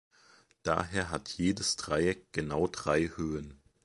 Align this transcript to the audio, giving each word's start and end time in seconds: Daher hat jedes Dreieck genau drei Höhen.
Daher 0.63 1.11
hat 1.11 1.29
jedes 1.37 1.75
Dreieck 1.75 2.33
genau 2.33 2.65
drei 2.65 3.11
Höhen. 3.15 3.61